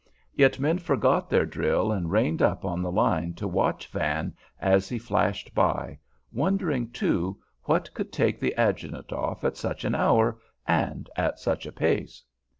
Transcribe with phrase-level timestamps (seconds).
[0.33, 4.89] Yet men forgot their drill and reined up on the line to watch Van as
[4.89, 5.99] he flashed by,
[6.33, 11.67] wondering, too, what could take the adjutant off at such an hour and at such
[11.67, 12.23] a pace.